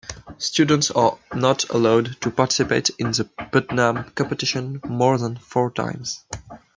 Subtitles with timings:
[0.39, 6.23] Students are not allowed to participate in the Putnam Competition more than four times.